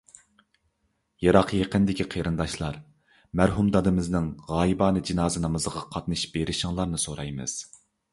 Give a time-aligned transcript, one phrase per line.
[1.23, 2.79] يىراق-يېقىندىكى قېرىنداشلار،
[3.41, 7.55] مەرھۇم دادىمىزنىڭ غايىبانە جىنازا نامىزىغا قاتنىشىپ بېرىشىڭلارنى سورايمىز.